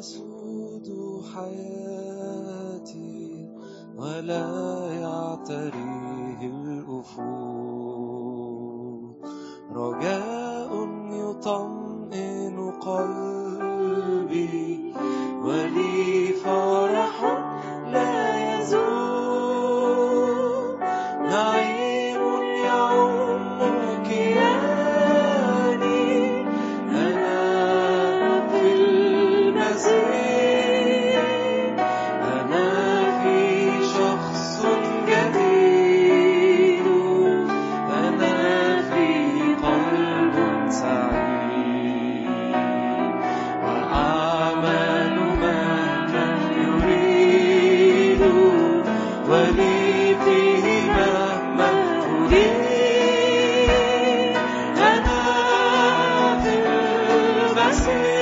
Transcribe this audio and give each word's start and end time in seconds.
تسود 0.00 0.88
حياتي 1.34 3.20
ولا 3.96 4.48
يعتريه 5.04 6.40
الأفق 6.40 7.20
رجاء 9.72 10.70
يطمئن 11.12 12.56
قلبي 12.80 14.58
ولي 15.44 15.89
I'll. 57.72 58.19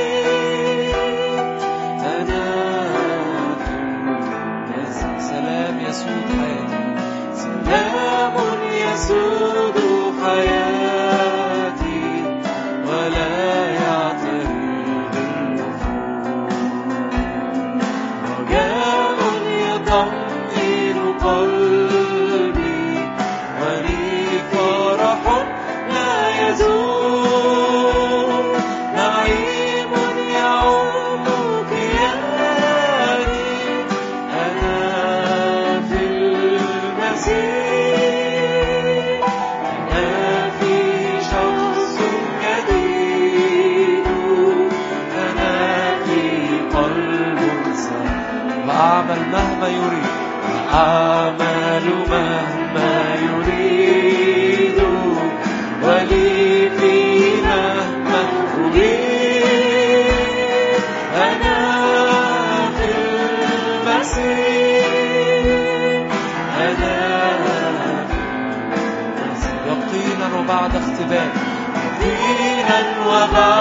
Baba. 73.19 73.58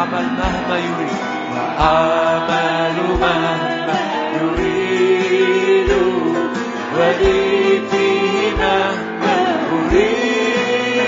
أعمل 0.00 0.26
مهما 0.38 0.76
يريد 0.78 1.20
وأعمل 1.52 2.96
مهما 3.20 3.98
يريد 4.40 5.90
ولي 6.96 7.80
فيه 7.90 8.50
مهما 8.58 9.36
أريد 9.72 11.00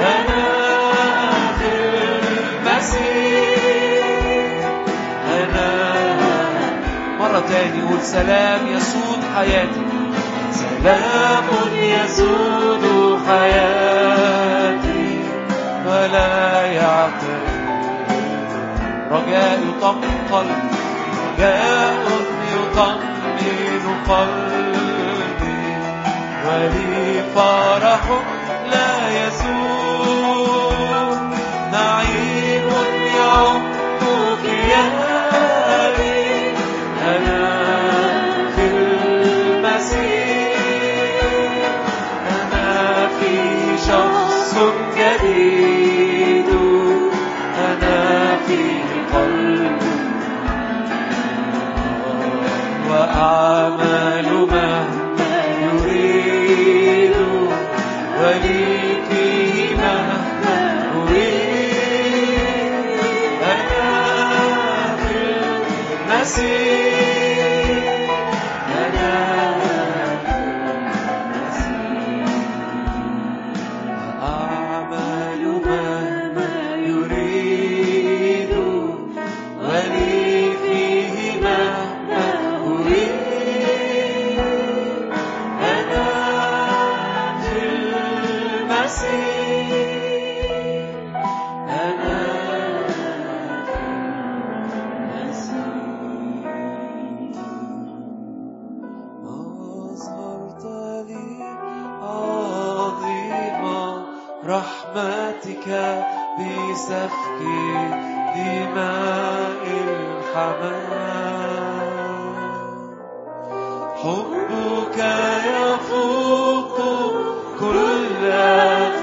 أنا 0.00 0.44
في 1.58 1.70
المسيح 2.62 3.60
أنا 5.40 5.70
مرة 7.20 7.40
تاني 7.48 7.80
قول 7.88 8.02
سلام 8.02 8.60
يسود 8.66 9.20
حياتي. 9.36 9.86
سلام 10.52 11.48
يسود 11.74 12.84
حياتي. 13.28 15.02
ولا 15.86 16.62
يعطي 16.66 17.31
رجاء 19.12 19.60
يطمطل 19.68 20.48
رجاء 21.38 22.04
يطمئن 22.52 23.84
قلبي. 24.08 24.72
ولي 26.46 27.22
فرح 27.34 28.04
لا 28.70 28.92
يزول 29.26 31.16
نعيم 31.72 32.68
يعم 33.16 33.62
كياني 34.42 36.12
أنا 37.02 37.31
رحمتك 104.46 105.68
بسفك 106.38 107.40
دماء 108.36 109.62
الحمام. 109.88 111.12
حبك 114.02 114.98
يفوق 115.46 116.76
كل 117.60 118.22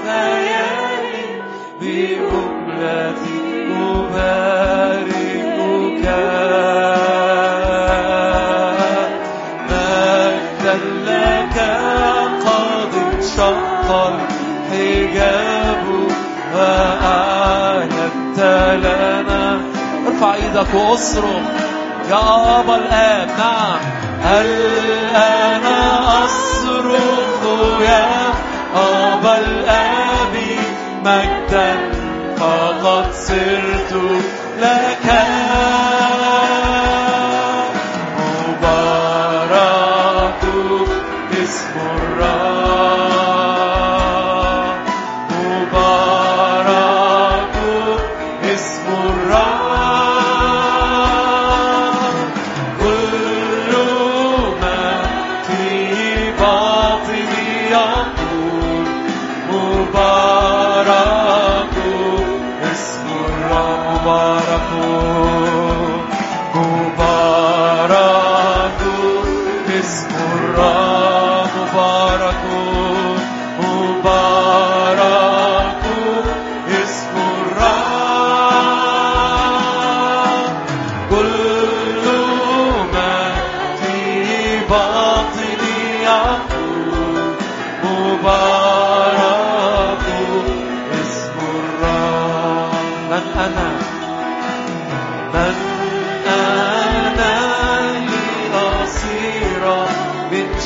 خيال 0.04 1.12
بجملة 1.80 3.22
مباركة 3.68 4.39
إيدك 20.50 20.74
واصرخ 20.74 21.42
يا 22.10 22.60
أبا 22.60 22.76
الآب 22.76 23.28
نعم. 23.38 23.78
هل 24.22 24.46
أنا 25.14 25.78
أصرخ 26.24 27.42
يا 27.80 28.08
أبا 28.76 29.38
الآب؟ 29.38 30.34
مجدا 31.04 31.76
فقد 32.36 33.12
صرت 33.14 33.92
لك. 34.60 35.06
مبارك 38.48 40.42
اسم 41.42 41.74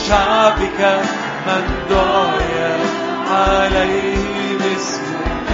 شعبك 0.09 0.81
من 1.47 1.65
دعي 1.91 2.77
عليه 3.31 4.57
اسمك 4.77 5.51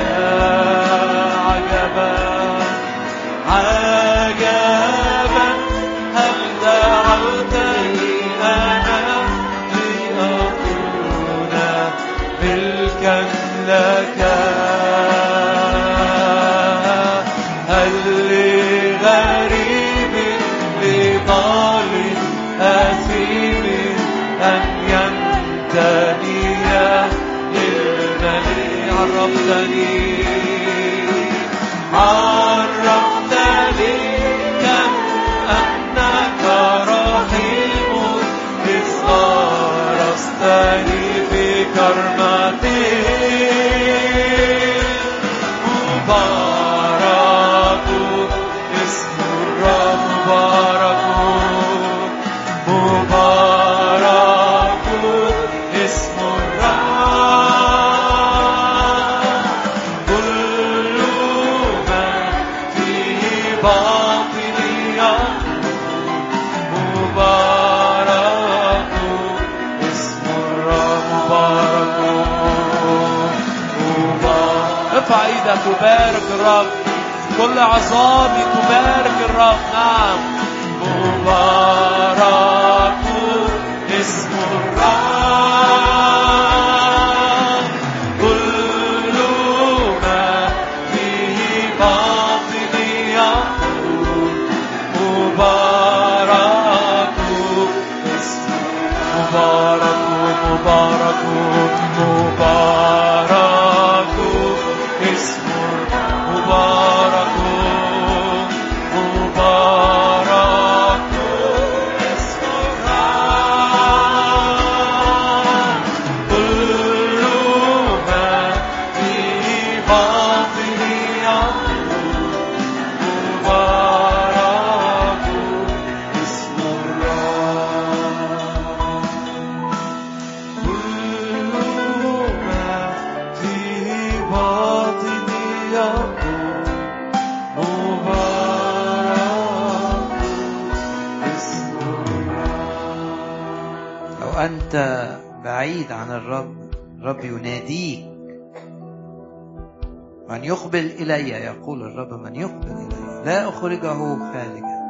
إلي 151.16 151.30
يقول 151.30 151.82
الرب 151.82 152.12
من 152.12 152.36
يقبل 152.36 152.70
إلي. 152.70 153.22
لا 153.24 153.48
أخرجه 153.48 154.18
خارجا 154.32 154.80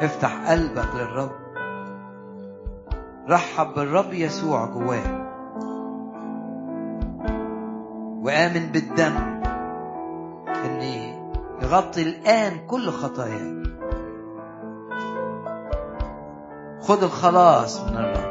افتح 0.00 0.50
قلبك 0.50 0.94
للرب. 0.94 1.30
رحب 3.28 3.74
بالرب 3.74 4.12
يسوع 4.12 4.66
جواك 4.66 5.28
وآمن 8.22 8.72
بالدم. 8.72 9.16
إن 10.64 10.82
يغطي 11.62 12.02
الآن 12.02 12.66
كل 12.66 12.90
خطاياك. 12.90 13.58
خد 16.80 17.02
الخلاص 17.02 17.80
من 17.80 17.96
الرب. 17.96 18.27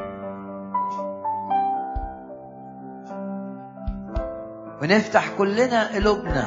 ونفتح 4.88 5.30
كلنا 5.38 5.96
قلوبنا. 5.96 6.46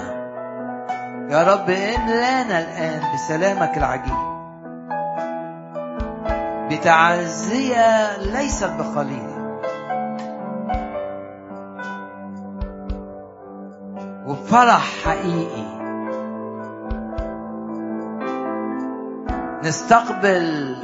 يا 1.30 1.42
رب 1.52 1.70
املانا 1.70 2.58
الآن 2.58 3.02
بسلامك 3.14 3.78
العجيب. 3.78 4.30
بتعزية 6.70 8.16
ليست 8.16 8.70
بقليلة 8.78 9.60
وبفرح 14.26 15.04
حقيقي. 15.04 15.80
نستقبل 19.64 20.76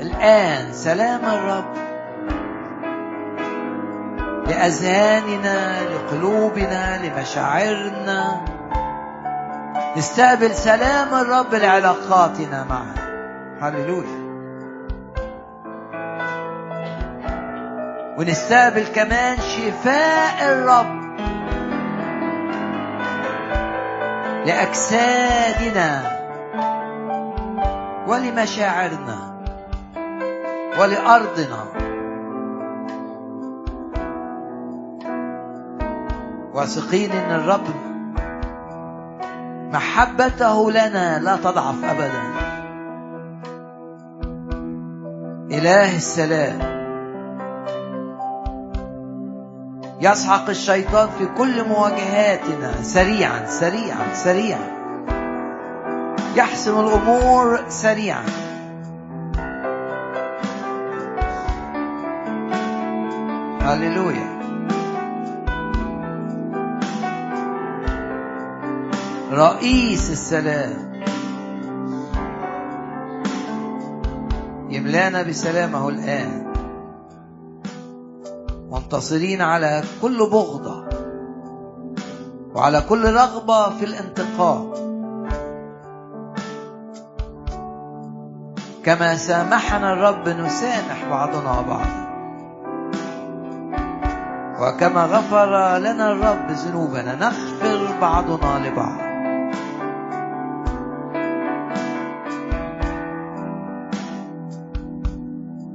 الآن 0.00 0.72
سلام 0.72 1.24
الرب. 1.24 1.89
لأذهاننا 4.50 5.80
لقلوبنا 5.82 7.00
لمشاعرنا. 7.02 8.44
نستقبل 9.96 10.54
سلام 10.54 11.14
الرب 11.14 11.54
لعلاقاتنا 11.54 12.64
معه. 12.70 12.94
هللويا. 13.60 14.20
ونستقبل 18.18 18.86
كمان 18.94 19.36
شفاء 19.36 20.52
الرب 20.52 21.00
لأجسادنا 24.46 26.02
ولمشاعرنا 28.06 29.40
ولأرضنا. 30.78 31.89
واثقين 36.54 37.12
إن 37.12 37.34
الرب 37.34 37.64
محبته 39.72 40.70
لنا 40.70 41.18
لا 41.18 41.36
تضعف 41.36 41.84
ابدا. 41.84 42.22
إله 45.50 45.96
السلام. 45.96 46.80
يسحق 50.00 50.48
الشيطان 50.48 51.08
في 51.18 51.26
كل 51.26 51.68
مواجهاتنا 51.68 52.82
سريعا 52.82 53.46
سريعا 53.46 54.14
سريعا. 54.14 54.80
يحسم 56.36 56.80
الأمور 56.80 57.60
سريعا. 57.68 58.24
هللويا. 63.62 64.39
رئيس 69.30 70.10
السلام. 70.10 71.02
يملانا 74.70 75.22
بسلامه 75.22 75.88
الآن. 75.88 76.52
منتصرين 78.70 79.42
على 79.42 79.82
كل 80.02 80.18
بغضة. 80.18 80.84
وعلى 82.54 82.80
كل 82.88 83.12
رغبة 83.12 83.70
في 83.70 83.84
الانتقام. 83.84 84.72
كما 88.84 89.16
سامحنا 89.16 89.92
الرب 89.92 90.28
نسامح 90.28 91.04
بعضنا 91.10 91.60
بعضا. 91.60 92.10
وكما 94.60 95.04
غفر 95.04 95.78
لنا 95.78 96.12
الرب 96.12 96.50
ذنوبنا 96.50 97.14
نغفر 97.14 98.00
بعضنا 98.00 98.68
لبعض. 98.68 99.09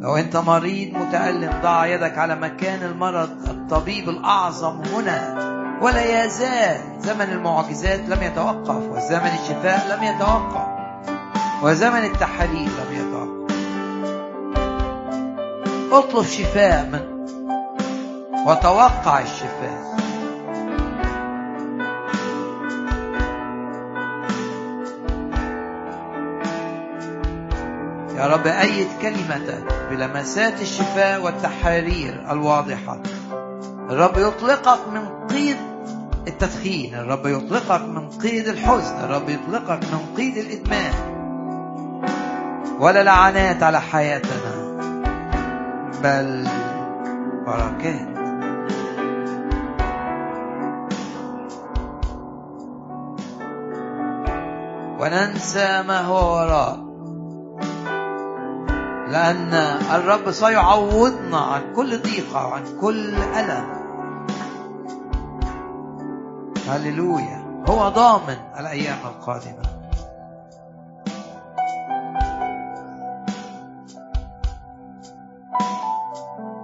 لو 0.06 0.16
انت 0.16 0.38
مريض 0.38 0.98
متألم 0.98 1.62
ضع 1.64 1.86
يدك 1.86 2.18
على 2.18 2.36
مكان 2.36 2.84
المرض 2.84 3.30
الطبيب 3.50 4.10
الأعظم 4.10 4.82
هنا. 4.82 5.36
ولا 5.82 6.26
يزال 6.26 6.78
زمن 7.00 7.22
المعجزات 7.22 8.00
لم 8.00 8.24
يتوقف 8.24 8.76
وزمن 8.76 9.32
الشفاء 9.42 9.98
لم 9.98 10.04
يتوقف 10.04 10.68
وزمن 11.64 12.06
التحاليل 12.06 12.70
لم 12.70 12.94
يتوقف. 12.94 13.56
اطلب 15.94 16.26
شفاء 16.26 16.86
من 16.86 17.26
وتوقع 18.48 19.20
الشفاء. 19.20 20.05
يا 28.18 28.28
رب 28.28 28.48
أيد 28.48 28.88
كلمتك 29.02 29.64
بلمسات 29.90 30.62
الشفاء 30.62 31.22
والتحارير 31.22 32.32
الواضحة. 32.32 33.00
الرب 33.90 34.18
يطلقك 34.18 34.80
من 34.94 35.28
قيد 35.28 35.58
التدخين 36.28 36.96
الرب 36.96 37.26
يطلقك 37.26 37.82
من 37.82 38.10
قيد 38.10 38.48
الحزن 38.48 38.96
الرب 38.96 39.30
يطلقك 39.30 39.80
من 39.84 40.16
قيد 40.18 40.38
الإدمان. 40.38 40.94
ولا 42.80 43.04
لعنات 43.04 43.64
على 43.64 43.82
حياتنا 43.82 44.56
بل 46.04 46.48
بركات. 47.48 48.16
وننسى 55.00 55.84
ما 55.88 56.02
هو 56.02 56.36
وراء 56.36 56.85
لأن 59.08 59.54
الرب 59.92 60.32
سيعوضنا 60.32 61.38
عن 61.38 61.74
كل 61.76 62.02
ضيقة 62.02 62.48
وعن 62.48 62.64
كل 62.82 63.16
ألم. 63.16 63.86
هللويا. 66.68 67.64
هو 67.70 67.90
ضامن 67.90 68.38
الأيام 68.60 68.98
القادمة. 69.06 69.76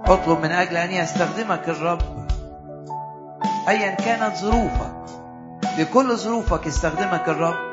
اطلب 0.06 0.38
من 0.38 0.52
أجل 0.52 0.76
أن 0.76 0.90
يستخدمك 0.90 1.68
الرب. 1.68 2.02
أيا 3.68 3.94
كانت 3.94 4.36
ظروفك. 4.36 4.92
بكل 5.78 6.16
ظروفك 6.16 6.66
يستخدمك 6.66 7.28
الرب. 7.28 7.72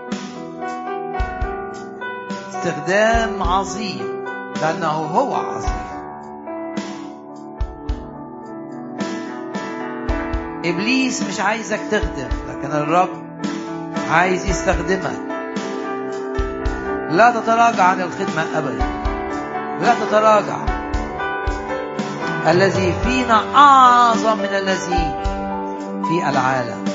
استخدام 2.50 3.44
عظيم. 3.44 4.09
لأنه 4.62 4.88
هو 4.88 5.36
عظيم. 5.36 5.90
إبليس 10.66 11.24
مش 11.24 11.40
عايزك 11.40 11.80
تخدم 11.92 12.30
لكن 12.50 12.72
الرب 12.72 13.10
عايز 14.12 14.46
يستخدمك. 14.46 15.20
لا 17.10 17.32
تتراجع 17.32 17.84
عن 17.84 18.02
الخدمة 18.02 18.46
أبدا. 18.56 18.86
لا 19.82 19.94
تتراجع. 20.06 20.58
الذي 22.48 22.94
فينا 23.04 23.56
أعظم 23.56 24.38
من 24.38 24.46
الذي 24.46 25.24
في 26.04 26.30
العالم. 26.30 26.86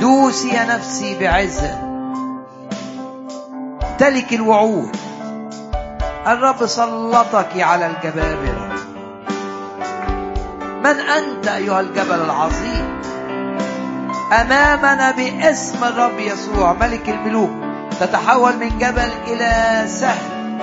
دوسي 0.00 0.48
يا 0.48 0.64
نفسي 0.64 1.18
بعزة. 1.18 1.78
تلك 3.98 4.32
الوعود. 4.32 4.96
الرب 6.26 6.66
سلطك 6.66 7.60
على 7.60 7.86
الجبابرة. 7.86 8.68
من 10.84 11.00
أنت 11.00 11.48
أيها 11.48 11.80
الجبل 11.80 12.20
العظيم؟ 12.20 13.00
أمامنا 14.32 15.10
باسم 15.10 15.84
الرب 15.84 16.18
يسوع 16.18 16.72
ملك 16.72 17.08
الملوك. 17.08 17.50
تتحول 18.00 18.56
من 18.56 18.78
جبل 18.78 19.10
إلى 19.26 19.82
سهل 19.86 20.58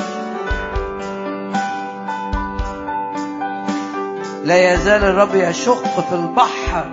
لا 4.44 4.74
يزال 4.74 5.04
الرب 5.04 5.36
يشق 5.36 6.10
في 6.10 6.16
البحر 6.16 6.92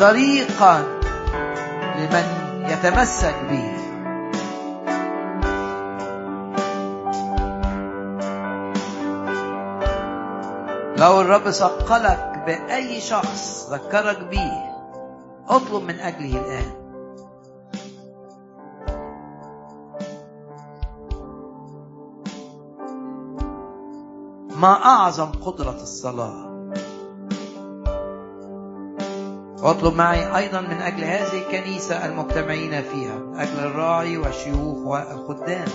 طريقا 0.00 0.82
لمن 1.98 2.24
يتمسك 2.68 3.34
به. 3.50 3.73
لو 10.98 11.20
الرب 11.20 11.50
ثقلك 11.50 12.42
بأي 12.46 13.00
شخص 13.00 13.68
ذكرك 13.70 14.18
بيه 14.22 14.74
اطلب 15.48 15.82
من 15.82 16.00
أجله 16.00 16.40
الآن. 16.40 16.84
ما 24.56 24.84
أعظم 24.84 25.32
قدرة 25.32 25.82
الصلاة؟ 25.82 26.54
واطلب 29.62 29.94
معي 29.94 30.36
أيضا 30.36 30.60
من 30.60 30.82
أجل 30.82 31.04
هذه 31.04 31.42
الكنيسة 31.46 32.06
المجتمعين 32.06 32.82
فيها 32.82 33.18
من 33.18 33.40
أجل 33.40 33.58
الراعي 33.58 34.18
والشيوخ 34.18 34.76
والخدام. 34.76 35.68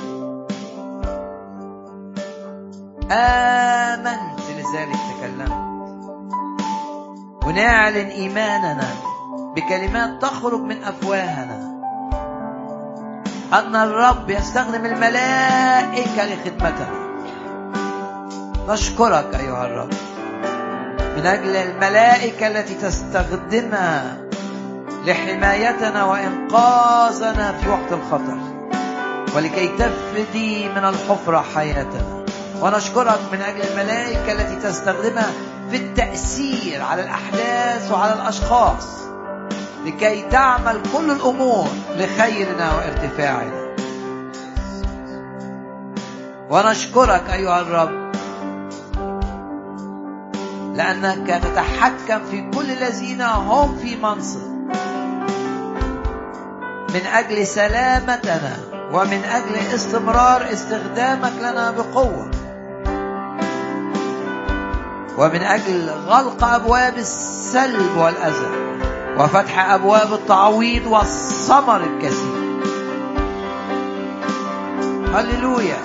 آمنت 3.11 4.39
لذلك. 4.57 5.08
ونعلن 7.49 8.07
إيماننا 8.07 8.87
بكلمات 9.55 10.21
تخرج 10.21 10.61
من 10.61 10.83
أفواهنا. 10.83 11.57
أن 13.53 13.75
الرب 13.75 14.29
يستخدم 14.29 14.85
الملائكة 14.85 16.25
لخدمتنا 16.25 16.87
نشكرك 18.67 19.35
أيها 19.39 19.65
الرب. 19.65 19.93
من 21.17 21.25
أجل 21.25 21.55
الملائكة 21.55 22.47
التي 22.47 22.75
تستخدمها 22.75 24.17
لحمايتنا 25.05 26.03
وإنقاذنا 26.03 27.51
في 27.51 27.69
وقت 27.69 27.91
الخطر. 27.91 28.37
ولكي 29.35 29.67
تفدي 29.67 30.69
من 30.69 30.85
الحفرة 30.85 31.45
حياتنا. 31.55 32.25
ونشكرك 32.61 33.19
من 33.31 33.41
أجل 33.41 33.61
الملائكة 33.61 34.31
التي 34.31 34.55
تستخدمها 34.55 35.31
في 35.71 35.75
التأثير 35.77 36.81
على 36.81 37.03
الأحداث 37.03 37.91
وعلى 37.91 38.13
الأشخاص 38.13 38.99
لكي 39.85 40.21
تعمل 40.21 40.81
كل 40.93 41.11
الأمور 41.11 41.67
لخيرنا 41.97 42.75
وارتفاعنا. 42.75 43.69
ونشكرك 46.49 47.29
أيها 47.33 47.61
الرب 47.61 48.09
لأنك 50.75 51.43
تتحكم 51.43 52.25
في 52.31 52.49
كل 52.55 52.71
الذين 52.71 53.21
هم 53.21 53.77
في 53.77 53.95
منصب. 53.95 54.49
من 56.89 57.05
أجل 57.13 57.47
سلامتنا 57.47 58.57
ومن 58.91 59.23
أجل 59.23 59.55
استمرار 59.75 60.53
استخدامك 60.53 61.33
لنا 61.39 61.71
بقوة. 61.71 62.38
ومن 65.19 65.43
أجل 65.43 65.89
غلق 66.07 66.43
أبواب 66.43 66.97
السلب 66.97 67.97
والأذى 67.97 68.47
وفتح 69.17 69.69
أبواب 69.69 70.13
التعويض 70.13 70.87
والثمر 70.87 71.83
الكثير 71.83 72.39
هللويا. 75.13 75.77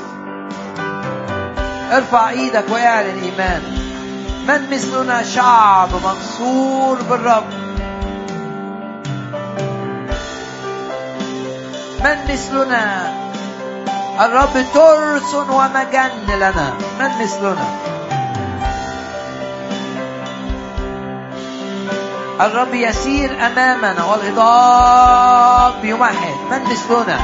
ارفع 1.92 2.30
إيدك 2.30 2.64
واعلن 2.70 3.22
ايمانك 3.22 3.62
من 4.48 4.70
مثلنا 4.70 5.22
شعب 5.22 5.88
منصور 6.04 6.98
بالرب؟ 7.10 7.44
من 12.04 12.32
مثلنا؟ 12.32 13.12
الرب 14.20 14.64
ترس 14.74 15.34
ومجن 15.34 16.36
لنا. 16.36 16.72
من 17.00 17.22
مثلنا؟ 17.22 17.83
الرب 22.40 22.74
يسير 22.74 23.30
أمامنا 23.46 24.04
والهضاب 24.04 25.84
يمهد. 25.84 26.34
من 26.50 26.62
مثلنا 26.70 27.18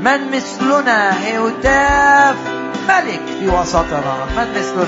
من 0.00 0.36
مثلنا 0.36 1.10
هتاف 1.10 2.36
ملك 2.88 3.20
في 3.40 3.48
وسطنا. 3.48 4.14
من 4.36 4.50
مثلنا؟ 4.56 4.86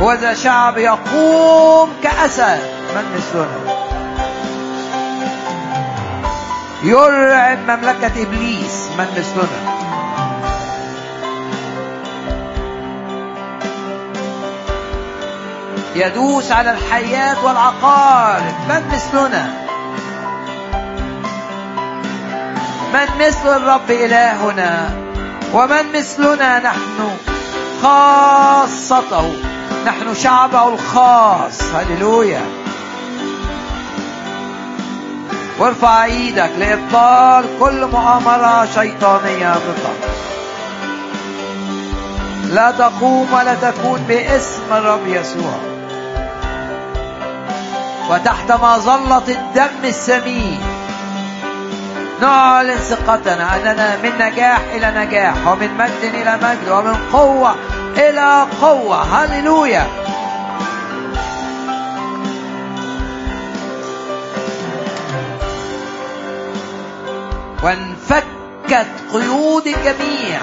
هو 0.00 0.12
ذا 0.12 0.34
شعب 0.34 0.78
يقوم 0.78 1.88
كأسد. 2.02 2.60
من 2.94 3.04
مثلنا؟ 3.16 3.76
يرعب 6.82 7.58
مملكة 7.58 8.22
إبليس. 8.22 8.88
من 8.98 9.06
مثلنا؟ 9.18 9.75
يدوس 15.96 16.52
على 16.52 16.70
الحيات 16.70 17.36
والعقارب 17.44 18.54
من 18.68 18.82
مثلنا؟ 18.92 19.50
من 22.94 23.26
مثل 23.26 23.56
الرب 23.56 23.90
إلهنا؟ 23.90 24.90
ومن 25.54 25.92
مثلنا 25.94 26.58
نحن 26.58 27.16
خاصته؟ 27.82 29.34
نحن 29.86 30.14
شعبه 30.14 30.68
الخاص. 30.68 31.62
هللويا. 31.74 32.42
وارفع 35.58 36.04
إيدك 36.04 36.50
لإبطال 36.58 37.44
كل 37.60 37.86
مؤامرة 37.86 38.68
شيطانية 38.74 39.54
ضدك. 39.54 40.10
لا 42.50 42.70
تقوم 42.70 43.32
ولا 43.32 43.54
تكون 43.54 44.04
باسم 44.08 44.72
الرب 44.72 45.06
يسوع. 45.06 45.75
وتحت 48.10 48.52
مظلة 48.52 49.28
الدم 49.28 49.84
السمين. 49.84 50.60
نعلن 52.22 52.76
ثقتنا 52.76 53.56
أننا 53.56 53.96
من 54.02 54.12
نجاح 54.18 54.60
إلى 54.74 55.06
نجاح 55.06 55.46
ومن 55.46 55.74
مجد 55.78 56.14
إلى 56.14 56.38
مجد 56.42 56.68
ومن 56.70 56.96
قوة 57.12 57.54
إلى 57.96 58.46
قوة. 58.60 59.02
هللويا. 59.02 59.86
وانفكت 67.62 68.86
قيود 69.12 69.66
الجميع. 69.66 70.40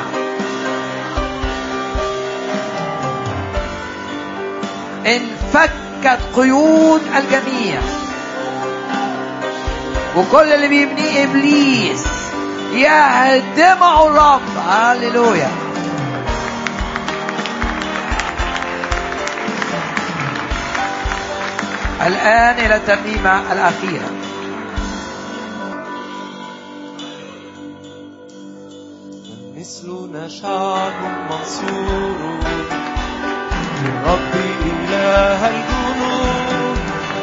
انفكت 6.06 6.36
قيود 6.36 7.02
الجميع. 7.02 7.82
وكل 10.18 10.54
اللي 10.54 10.68
بيبنيه 10.68 11.24
إبليس 11.24 12.04
يهدمه 12.74 14.08
الرب. 14.08 14.42
هللويا. 14.68 15.52
الآن 22.08 22.66
إلى 22.66 22.76
الترنيمة 22.76 23.54
الأخيرة. 23.54 24.12
مثلنا 29.58 30.28
شعب 30.28 30.94
منصور. 31.30 32.40
للرب 33.84 34.34
إله 34.66 35.63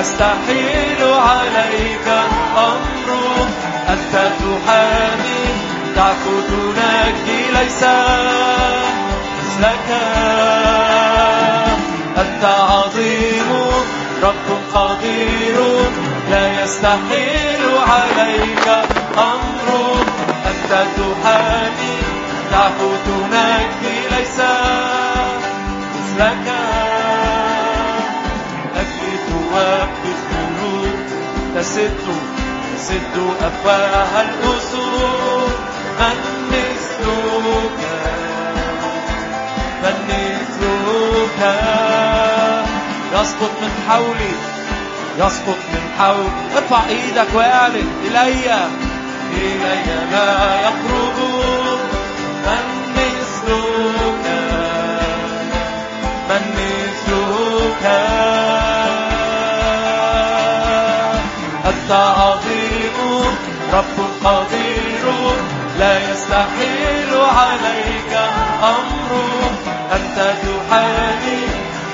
يستحيل 0.00 1.02
عليك 1.12 2.08
أمر 2.56 3.08
أنت 3.88 4.14
تحامي 4.40 5.42
تعفو 5.96 6.40
تنجي 6.48 7.42
ليس 7.52 7.82
مثلك. 9.44 9.88
أنت 12.18 12.44
عظيم 12.44 13.50
رب 14.22 14.46
قدير 14.74 15.58
لا 16.30 16.62
يستحيل 16.62 17.62
عليك 17.88 18.68
أمر 19.18 19.68
أنت 20.46 20.72
تحامي 20.96 21.96
تعفو 22.50 22.90
تنجي 23.06 23.96
ليس 24.10 24.38
مثلك. 25.94 26.59
تسد 31.60 31.90
تسد 32.76 33.16
أفواه 33.40 34.20
الأسود 34.20 35.58
من 36.00 36.16
مثلك. 36.50 37.80
من 39.82 39.96
مثلك. 40.08 41.40
يسقط 43.14 43.52
من 43.62 43.72
حولي 43.88 44.34
يسقط 45.18 45.60
من 45.72 45.84
حولي. 45.98 46.56
ارفع 46.56 46.88
إيدك 46.88 47.28
وأعلن 47.34 47.88
إلي. 48.06 48.68
إلي 49.32 49.84
لا 50.12 50.60
يقرب 50.60 50.99
عظيم 62.40 63.24
رب 63.72 63.96
قدير 64.24 65.04
لا 65.78 66.10
يستحيل 66.12 67.12
عليك 67.14 68.12
أمر. 68.62 69.10
أنت 69.92 70.16
تحامي 70.42 71.42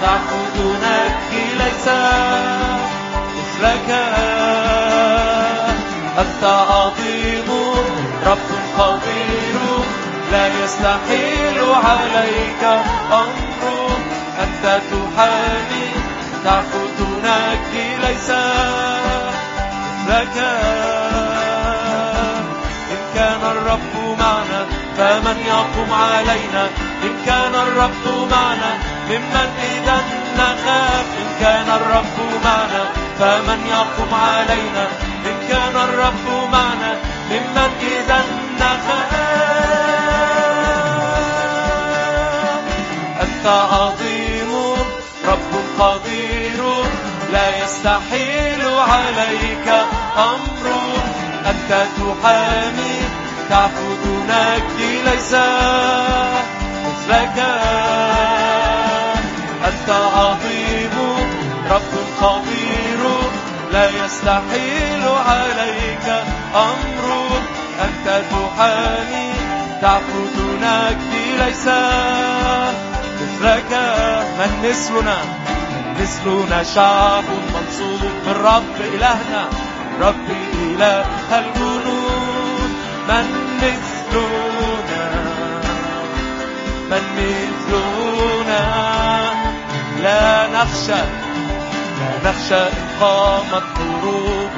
تعبد 0.03 0.57
نجي 0.83 1.45
ليس 1.59 1.89
مثلك 3.37 3.91
أنت 6.19 6.45
عظيم 6.45 7.49
رب 8.27 8.51
قدير 8.79 9.59
لا 10.33 10.47
يستحيل 10.65 11.59
عليك 11.85 12.63
أمر. 13.13 13.91
أنت 14.43 14.81
تحامي 14.91 15.89
تعبد 16.45 16.99
نجي 17.25 17.97
ليس 17.97 18.31
مثلك 20.07 20.37
إن 22.91 23.01
كان 23.15 23.43
الرب 23.51 24.19
معنا 24.19 24.67
فمن 24.97 25.37
يقوم 25.47 25.93
علينا. 25.93 26.65
إن 27.03 27.15
كان 27.27 27.55
الرب 27.55 28.31
معنا 28.31 28.71
ممن 29.11 29.49
إذا 29.73 29.99
نخاف 30.39 31.07
إن 31.21 31.29
كان 31.41 31.69
الرب 31.71 32.19
معنا 32.45 32.85
فمن 33.19 33.61
يقوم 33.67 34.15
علينا. 34.15 34.85
إن 35.27 35.49
كان 35.49 35.77
الرب 35.89 36.27
معنا 36.53 36.93
ممن 37.31 37.71
إذا 37.81 38.21
نخاف 38.61 39.13
أنت 43.23 43.47
عظيم 43.47 44.53
رب 45.29 45.53
قدير 45.79 46.61
لا 47.33 47.65
يستحيل 47.65 48.46
عليك 48.91 49.69
أمر 50.17 50.65
أنت 51.51 51.71
تحامي 51.97 52.97
تعبد 53.51 54.05
نجدي 54.29 55.03
ليس 55.03 55.35
مثلك 56.87 57.39
أنت 59.65 59.91
عظيم 59.91 60.97
رب 61.71 61.93
خبير 62.21 63.01
لا 63.73 63.89
يستحيل 64.05 65.05
عليك 65.27 66.07
أمر 66.55 67.41
أنت 67.85 68.23
تحامي 68.31 69.33
تعبد 69.83 70.37
نجدي 70.63 71.37
ليس 71.45 71.67
مثلك 73.23 73.73
من 74.39 74.69
مثلنا 74.69 75.17
مثلنا 76.01 76.63
شعب 76.63 77.25
منصوب 77.55 78.16
بالرب 78.27 78.77
إلهنا 78.95 79.45
رب 80.01 80.29
إله 80.55 81.07
الجنود 81.39 82.71
من 83.09 83.27
مثلنا 83.63 85.07
من 86.91 87.05
مثلنا. 87.17 88.65
لا 90.03 90.47
نخشى 90.47 91.03
لا 91.99 92.31
نخشى 92.31 92.63
إن 92.63 92.87
قامت 93.01 93.63
حروب 93.77 94.51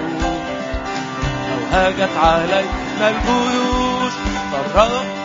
أو 1.51 1.61
هاجت 1.73 2.15
علينا 2.23 3.09
الجيوش. 3.09 4.13
فالرب 4.53 5.19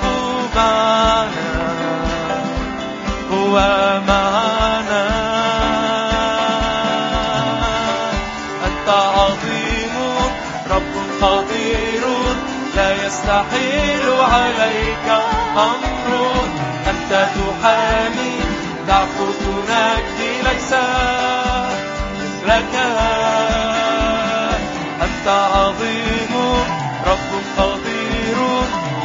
معنا 0.56 1.53
هو 3.32 3.56
معنا. 4.08 5.02
يستحيل 13.05 14.05
عليك 14.33 15.07
أمر 15.57 16.07
أنت 16.87 17.11
تحامي. 17.11 18.35
تعبد 18.87 19.41
نجدي 19.69 20.31
ليس 20.43 20.73
مثلك 22.19 22.75
أنت 25.01 25.27
عظيم 25.27 26.33
رب 27.07 27.31
قدير 27.57 28.37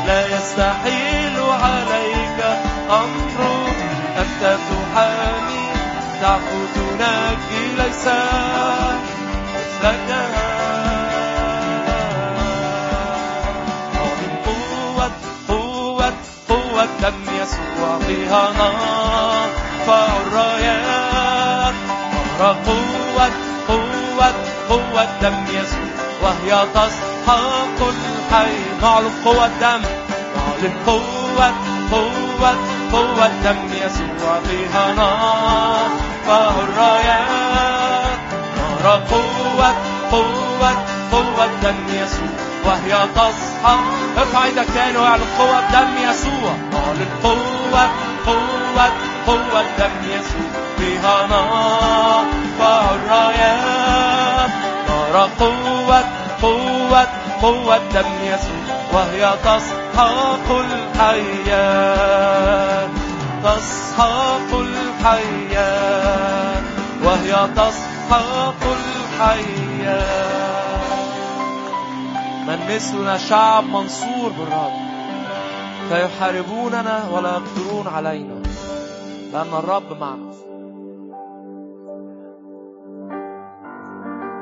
لا 0.06 0.20
يستحيل 0.26 1.36
عليك 1.62 2.40
أمر 2.90 3.38
أنت 4.18 4.42
تحامي. 4.68 5.68
تعبد 6.22 6.76
نجدي 7.00 7.64
ليس 7.82 8.06
يسوع 17.78 17.98
فيها 17.98 18.52
نار 18.58 19.48
فالرايات 19.86 21.74
نار 22.38 22.56
قوة 22.66 23.30
قوة 23.68 24.32
قوة 24.68 25.06
دم 25.22 25.44
يسوع 25.48 25.88
وهي 26.22 26.66
تسحق 26.74 27.78
الحي 27.80 28.54
نعلن 28.82 29.10
قوة 29.24 29.46
دم 29.60 29.82
نعلن 30.36 30.72
قوة 30.86 31.52
قوة 31.92 32.54
قوة 32.92 33.30
دم 33.44 33.72
يسوع 33.72 34.40
فيها 34.48 34.94
نار 34.96 35.90
فالرايات 36.26 38.18
نار 38.56 39.02
قوة 39.10 39.74
قوة 40.12 40.72
قوة 41.12 41.46
دم 41.62 41.76
يسوع 41.88 42.48
وهي 42.66 43.06
تصحى 43.14 43.76
ارفع 44.18 44.44
إيدك 44.44 44.66
تاني 44.74 44.98
واعلن 44.98 45.22
قوة 45.38 45.60
دم 45.72 46.10
يسوع 46.10 46.54
اعلن 46.74 47.08
قوة 47.22 47.37
قوة 48.26 48.92
قوة 49.26 49.62
دم 49.78 49.92
نار 51.30 52.24
فالرايات 52.58 54.50
نار 54.88 55.28
قوة 55.40 56.04
قوة 56.42 57.06
قوة 57.42 57.76
دم 57.76 58.12
يسوع 58.22 58.58
وهي 58.92 59.34
تسحق 59.44 60.48
الحياة. 60.50 62.08
تسحق 63.44 64.50
الحياة. 64.52 66.62
وهي 67.04 67.48
تسحق 67.56 68.62
الحياة. 68.62 70.28
من 72.46 72.58
مثلنا 72.74 73.18
شعب 73.18 73.64
منصور 73.64 74.30
بالرب. 74.38 74.87
فيحاربوننا 75.88 77.08
ولا 77.12 77.30
يقدرون 77.30 77.86
علينا. 77.94 78.42
لأن 79.32 79.54
الرب 79.58 80.00
معنا. 80.00 80.32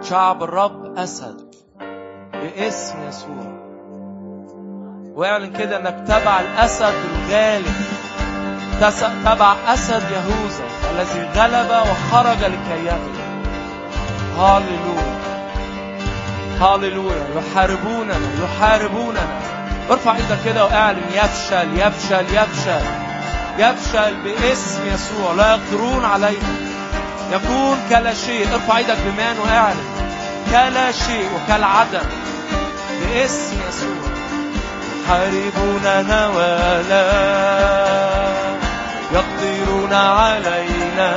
شعب 0.03 0.43
الرب 0.43 0.97
أسد 0.99 1.55
باسم 2.33 3.09
يسوع. 3.09 3.67
واعلن 5.15 5.53
كده 5.53 5.77
إنك 5.77 6.05
تبع 6.09 6.41
الأسد 6.41 6.95
الغالب. 7.05 7.75
تبع 9.25 9.55
أسد 9.67 10.03
يهوذا 10.11 10.65
الذي 10.91 11.23
غلب 11.41 11.71
وخرج 11.71 12.45
لكي 12.45 12.87
يغلب 12.87 13.17
هاليلويا 14.39 15.17
هاليلويا 16.61 17.27
يحاربوننا 17.37 18.17
يحاربوننا. 18.45 19.46
ارفع 19.90 20.16
إيدك 20.16 20.38
كده 20.44 20.64
واعلن 20.64 21.03
يفشل 21.14 21.68
يفشل 21.79 22.27
يفشل. 22.35 22.85
يفشل 23.59 24.14
باسم 24.25 24.81
يسوع. 24.94 25.33
لا 25.37 25.51
يقدرون 25.51 26.05
علينا 26.05 26.57
يكون 27.33 27.79
كلا 27.90 28.14
شيء 28.14 28.55
ارفع 28.55 28.77
إيدك 28.79 28.96
بمان 29.07 29.38
واعلن 29.38 29.85
كلا 30.51 30.92
شيء 30.92 31.29
وكالعدم 31.35 32.09
باسم 33.01 33.57
يسوع. 33.68 34.07
يحاربوننا 35.05 36.29
ولا 36.29 37.07
يقدرون 39.12 39.92
علينا. 39.92 41.12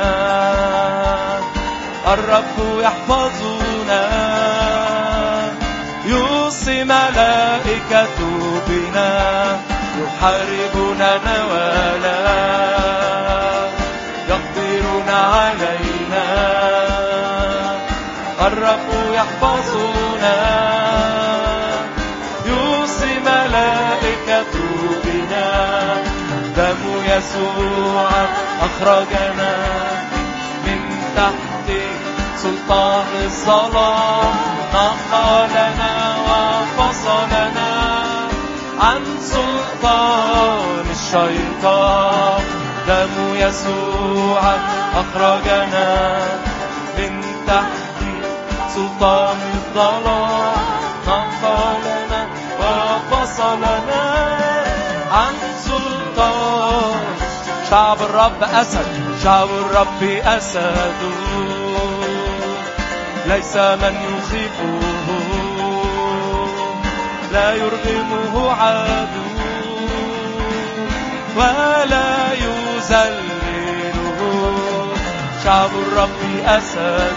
الرب 2.08 2.80
يحفظنا 2.82 3.59
يوصي 6.50 6.84
ملائكة 6.84 8.18
بنا 8.68 9.60
يحاربوننا 10.02 11.36
ولا 11.52 12.20
يقدرون 14.30 15.10
علينا 15.10 16.26
الرب 18.48 19.14
يحفظنا 19.14 20.38
يوصي 22.46 23.20
ملائكة 23.20 24.54
بنا 25.04 25.52
دم 26.58 26.82
يسوع 27.06 28.10
أخرجنا 28.62 29.79
سلطان 32.44 33.06
الظلام 33.24 34.36
نقلنا 34.74 35.92
وفصلنا 36.28 37.72
عن 38.82 39.02
سلطان 39.22 40.86
الشيطان. 40.92 42.44
دم 42.88 43.36
يسوع 43.36 44.42
أخرجنا 45.02 46.20
من 46.98 47.24
تحت 47.48 48.00
سلطان 48.76 49.40
الظلام 49.54 50.58
نقلنا 51.08 52.22
وفصلنا 52.60 54.04
عن 55.12 55.36
سلطان. 55.68 57.06
شعب 57.70 58.02
الرب 58.02 58.44
أسد 58.44 58.88
شعب 59.24 59.50
الرب 59.50 60.04
أسد. 60.26 61.49
ليس 63.30 63.58
من 63.58 63.96
يخيفه 64.10 64.80
لا 67.32 67.54
يرغمه 67.54 68.52
عدو 68.52 69.30
ولا 71.36 72.34
يذلله 72.34 74.20
شعب 75.44 75.70
الرب 75.88 76.46
أسد 76.46 77.14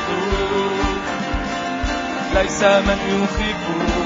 ليس 2.35 2.63
من 2.63 2.99
يخيفه 3.23 4.03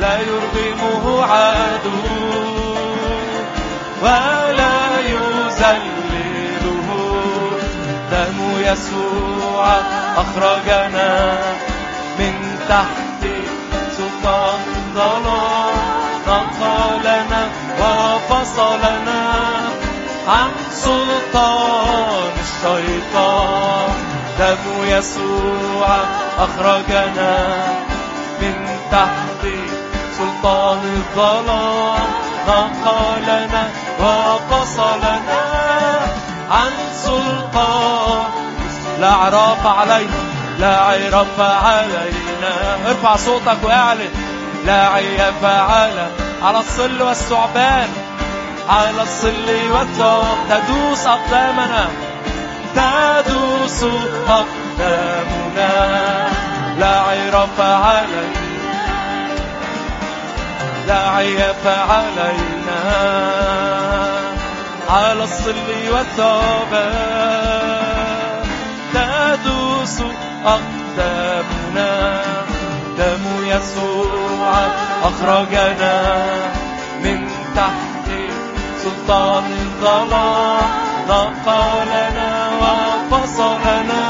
لا 0.00 0.18
يرغمه 0.20 1.24
عدو 1.24 2.02
ولا 4.02 4.41
يسوع 8.72 9.64
أخرجنا 10.16 11.38
من 12.18 12.34
تحت 12.68 13.22
سلطان 13.96 14.60
الظلام. 14.76 15.76
نقلنا 16.28 17.42
وفصلنا 17.80 19.22
عن 20.28 20.50
سلطان 20.70 22.32
الشيطان. 22.46 23.94
دم 24.38 24.64
يسوع 24.84 25.88
أخرجنا 26.38 27.32
من 28.40 28.56
تحت 28.90 29.42
سلطان 30.18 30.80
الظلام. 30.96 32.08
نقلنا 32.48 33.62
وفصلنا 34.00 35.42
عن 36.50 36.72
سلطان 37.04 38.51
لا 39.02 39.12
عراف 39.12 39.66
علينا 39.66 40.20
لا 40.58 40.76
عرف 40.78 41.40
علينا. 41.40 42.52
ارفع 42.88 43.16
صوتك 43.16 43.56
واعلن. 43.62 44.10
لا 44.66 44.88
عيف 44.88 45.44
على 45.44 46.06
على 46.42 46.58
الصل 46.58 47.02
والثعبان 47.02 47.88
على 48.68 49.02
الصل 49.02 49.48
والثعب 49.70 50.24
تدوس 50.50 51.06
أقدامنا 51.06 51.88
تدوس 52.74 53.84
أقدامنا. 54.28 55.72
لا 56.78 57.00
عرف 57.00 57.60
علينا 57.60 58.52
لا 60.86 61.10
عيف 61.10 61.66
علينا. 61.66 62.80
على 64.90 65.24
الصل 65.24 65.68
والثعبان. 65.92 67.61
تدوس 68.94 69.98
أقدامنا. 70.46 72.22
دم 72.98 73.24
يسوع 73.44 74.52
أخرجنا 75.04 75.96
من 77.04 77.18
تحت 77.56 78.08
سلطان 78.82 79.44
الظلام 79.44 80.70
نقلنا 81.08 82.30
وفصلنا 82.62 84.04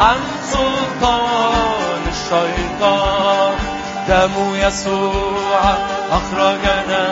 عن 0.00 0.20
سلطان 0.52 2.02
الشيطان. 2.08 3.54
دم 4.08 4.34
يسوع 4.54 5.62
أخرجنا 6.12 7.04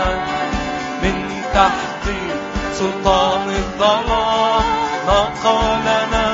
من 1.02 1.16
تحت 1.54 2.04
سلطان 2.78 3.48
الظلام 3.48 4.64
نقلنا 5.08 6.27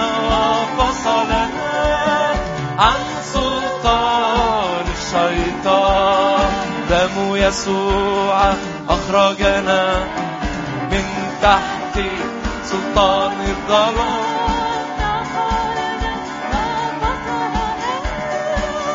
يسوع 7.44 8.52
أخرجنا 8.88 10.04
من 10.90 11.04
تحت 11.42 12.00
سلطان 12.64 13.32
الظلام 13.40 14.24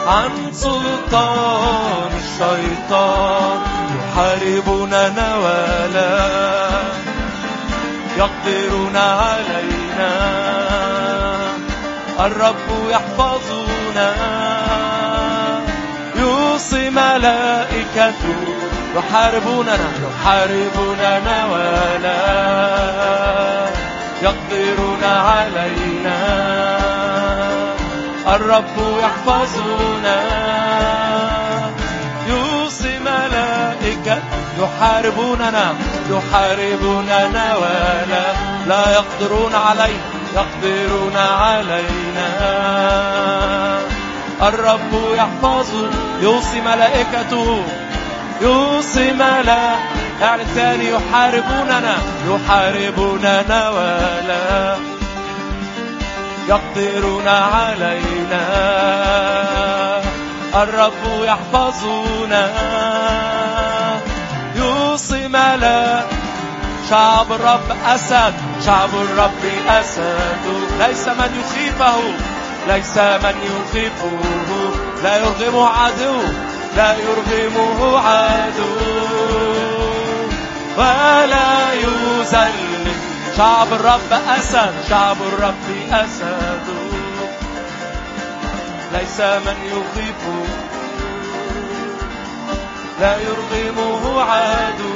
عن 0.08 0.32
سلطان 0.54 2.12
الشيطان 2.24 3.60
يحاربوننا 3.96 5.36
ولا 5.38 6.30
يقدرون 8.18 8.98
علينا. 8.98 10.12
الرب 12.20 12.90
يحفظنا. 12.90 14.39
يوصي 16.60 16.90
ملائكته 16.90 18.36
يحاربوننا 18.96 19.78
يحاربوننا 20.04 21.46
ولا 21.52 22.22
يقدرون 24.22 25.04
علينا. 25.04 26.20
الرب 28.36 28.78
يحفظنا. 29.04 30.20
يوصي 32.28 33.00
ملائكة 33.00 34.18
يحاربوننا 34.60 35.74
يحاربوننا 36.10 37.56
ولا 37.56 38.26
لا 38.68 38.92
يقدرون 38.94 39.56
علينا 39.56 40.20
يقدرون 40.36 41.18
علينا. 41.18 42.30
الرب 44.42 44.94
يحفظ 45.16 45.70
يوصي 46.22 46.62
ملائكته 46.62 47.64
يوصي 48.42 49.12
ملائكة 49.12 50.00
يعني 50.22 50.42
الثاني 50.42 50.90
يحاربوننا 50.90 51.98
يحاربوننا 52.28 53.70
ولا 53.70 54.76
يقدرون 56.50 57.28
علينا. 57.28 58.44
الرب 60.56 61.24
يحفظنا. 61.24 62.52
يوصي 64.56 65.28
ملا 65.28 66.02
شعب 66.90 67.32
الرب 67.32 67.72
أسد 67.86 68.34
شعب 68.66 68.90
الرب 68.94 69.44
أسد. 69.70 70.46
ليس 70.80 71.08
من 71.08 71.42
يخيفه 71.42 71.98
ليس 72.68 72.98
من 72.98 73.36
يخيفه. 73.44 74.20
لا 75.04 75.18
يرغمه 75.18 75.68
عدو 75.68 76.16
لا 76.78 76.96
يرغمه 76.98 78.00
عدو. 78.00 78.76
ولا 80.78 81.74
يذلل 81.74 82.86
شعب 83.38 83.74
الرب 83.74 84.12
أسد 84.38 84.74
شعب 84.90 85.18
الرب 85.22 85.68
أسد. 85.92 86.68
ليس 88.94 89.20
من 89.22 89.58
يخيفه 89.66 90.46
لا 93.02 93.18
يرغمه 93.18 94.22
عدو. 94.22 94.94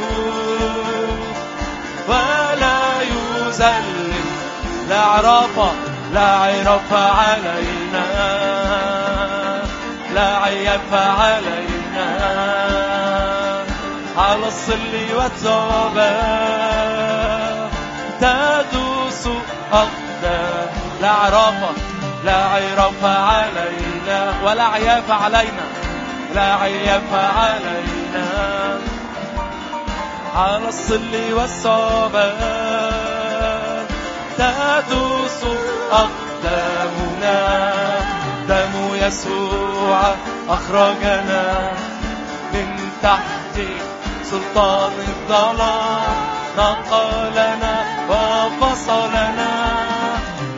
ولا 2.08 3.02
يذلل 3.02 4.14
لا 4.90 5.02
عرف 5.02 5.58
لا 6.14 6.28
عرف 6.28 6.94
علينا. 6.94 8.04
لا 10.14 10.38
عيف 10.38 10.94
علينا. 10.94 12.08
على 14.18 14.48
الصل 14.48 14.94
والثوبان 15.18 16.10
تدوس 18.22 19.28
أقدام 19.74 20.70
لا 21.02 21.10
عرف 21.12 21.56
لا 22.26 22.44
عرف 22.44 23.04
علينا. 23.06 24.34
ولا 24.46 24.64
عياف 24.64 25.12
علينا. 25.12 25.66
لا 26.36 26.56
عياف 26.56 27.14
علينا. 27.14 28.28
على 30.36 30.68
الصل 30.70 31.34
والثوبان 31.34 32.34
تدوس 34.38 35.44
أقدام 35.92 36.34
دمنا 36.44 37.40
دم 38.48 38.83
يسوع 39.08 40.00
أخرجنا 40.50 41.72
من 42.54 42.68
تحت 43.04 43.56
سلطان 44.24 44.92
الظلام. 44.92 46.16
نقلنا 46.58 47.76
وفصلنا 48.10 49.52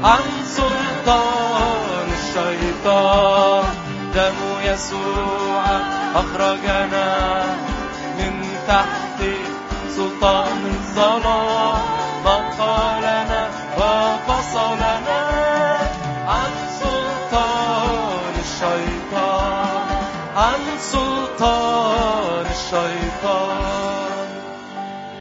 عن 0.04 0.24
سلطان 0.46 2.08
الشيطان. 2.20 3.66
دم 4.16 4.40
يسوع 4.64 5.64
أخرجنا 6.16 7.08
من 8.18 8.34
تحت 8.68 9.20
سلطان 9.96 10.62
الظلام. 10.66 11.95
سلطان 20.80 22.46
الشيطان. 22.46 23.65